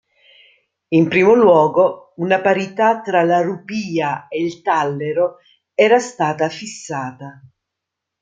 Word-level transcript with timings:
In 0.87 1.07
primo 1.09 1.35
luogo, 1.35 2.13
una 2.15 2.41
parità 2.41 3.01
tra 3.01 3.21
la 3.23 3.41
rupia 3.43 4.27
e 4.29 4.43
il 4.43 4.63
tallero 4.63 5.37
era 5.75 5.99
stata 5.99 6.49
fissata. 6.49 7.39